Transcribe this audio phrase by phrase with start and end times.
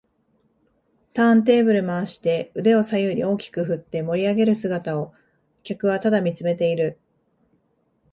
[1.13, 5.13] ターンテーブル回して腕を左右に大きく振って盛りあげる姿を
[5.61, 6.97] 客はただ見つめている